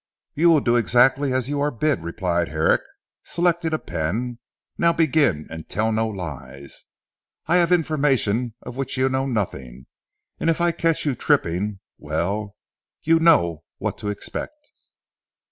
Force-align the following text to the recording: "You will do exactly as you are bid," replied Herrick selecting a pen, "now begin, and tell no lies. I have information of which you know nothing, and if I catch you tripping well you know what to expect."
"You 0.33 0.49
will 0.49 0.61
do 0.61 0.77
exactly 0.77 1.31
as 1.31 1.47
you 1.47 1.61
are 1.61 1.69
bid," 1.69 2.01
replied 2.01 2.47
Herrick 2.47 2.81
selecting 3.23 3.71
a 3.71 3.77
pen, 3.77 4.39
"now 4.75 4.93
begin, 4.93 5.45
and 5.51 5.69
tell 5.69 5.91
no 5.91 6.07
lies. 6.07 6.85
I 7.45 7.57
have 7.57 7.71
information 7.71 8.55
of 8.63 8.77
which 8.77 8.97
you 8.97 9.09
know 9.09 9.27
nothing, 9.27 9.85
and 10.39 10.49
if 10.49 10.59
I 10.59 10.71
catch 10.71 11.05
you 11.05 11.13
tripping 11.13 11.81
well 11.99 12.55
you 13.03 13.19
know 13.19 13.63
what 13.77 13.99
to 13.99 14.07
expect." 14.07 14.55